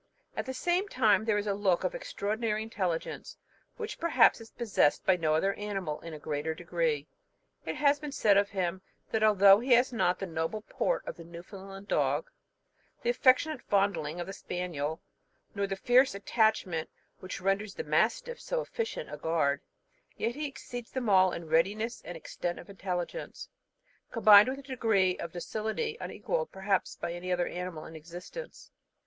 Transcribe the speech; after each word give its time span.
At 0.35 0.47
the 0.47 0.53
same 0.55 0.87
time 0.87 1.25
there 1.25 1.37
is 1.37 1.45
a 1.45 1.53
look 1.53 1.83
of 1.83 1.93
extraordinary 1.93 2.63
intelligence, 2.63 3.37
which 3.77 3.99
perhaps 3.99 4.41
is 4.41 4.49
possessed 4.49 5.05
by 5.05 5.15
no 5.15 5.35
other 5.35 5.53
animal 5.53 5.99
in 6.01 6.11
a 6.11 6.17
greater 6.17 6.55
degree. 6.55 7.05
It 7.67 7.75
has 7.75 7.99
been 7.99 8.11
said 8.11 8.35
of 8.35 8.49
him, 8.49 8.81
that 9.11 9.21
although 9.21 9.59
he 9.59 9.73
has 9.73 9.93
not 9.93 10.17
the 10.17 10.25
noble 10.25 10.63
port 10.63 11.05
of 11.05 11.17
the 11.17 11.23
Newfoundland 11.23 11.87
dog, 11.87 12.31
the 13.03 13.11
affectionate 13.11 13.61
fondling 13.61 14.19
of 14.19 14.25
the 14.25 14.33
spaniel, 14.33 15.03
nor 15.53 15.67
the 15.67 15.75
fierce 15.75 16.15
attachment 16.15 16.89
which 17.19 17.39
renders 17.39 17.75
the 17.75 17.83
mastiff 17.83 18.41
so 18.41 18.59
efficient 18.59 19.13
a 19.13 19.17
guard, 19.17 19.61
yet 20.17 20.33
he 20.33 20.47
exceeds 20.47 20.89
them 20.89 21.09
all 21.09 21.31
in 21.31 21.45
readiness 21.47 22.01
and 22.03 22.17
extent 22.17 22.57
of 22.57 22.71
intelligence, 22.71 23.49
combined 24.09 24.49
with 24.49 24.57
a 24.57 24.63
degree 24.63 25.15
of 25.19 25.31
docility 25.31 25.95
unequalled, 26.01 26.51
perhaps, 26.51 26.95
by 26.95 27.13
any 27.13 27.31
other 27.31 27.45
animal 27.47 27.85
in 27.85 27.95
existence. 27.95 28.71